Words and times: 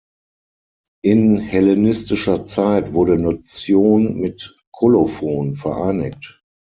In 1.03 1.37
hellenistischer 1.37 2.43
Zeit 2.43 2.93
wurde 2.93 3.19
Notion 3.19 4.19
mit 4.19 4.57
Kolophon 4.71 5.55
vereinigt. 5.55 6.41